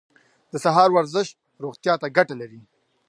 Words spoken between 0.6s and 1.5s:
سهار ورزش